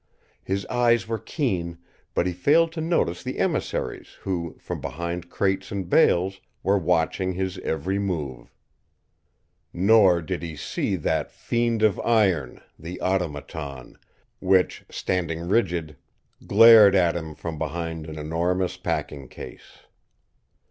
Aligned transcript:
His 0.43 0.65
eyes 0.65 1.07
were 1.07 1.19
keen, 1.19 1.77
but 2.15 2.25
he 2.25 2.33
failed 2.33 2.71
to 2.71 2.81
notice 2.81 3.21
the 3.21 3.37
emissaries 3.37 4.17
who, 4.21 4.55
from 4.59 4.81
behind 4.81 5.29
crates 5.29 5.71
and 5.71 5.87
bales, 5.91 6.41
were 6.63 6.79
watching 6.79 7.33
his 7.33 7.59
every 7.59 7.99
move. 7.99 8.51
Nor 9.71 10.23
did 10.23 10.41
he 10.41 10.55
see 10.55 10.95
that 10.95 11.29
fiend 11.31 11.83
of 11.83 11.99
iron, 11.99 12.61
the 12.79 12.99
Automaton, 12.99 13.95
which, 14.39 14.83
standing 14.89 15.47
rigid, 15.47 15.97
glared 16.47 16.95
at 16.95 17.15
him 17.15 17.35
from 17.35 17.59
behind 17.59 18.07
an 18.07 18.17
enormous 18.17 18.77
packing 18.77 19.27
case. 19.27 19.81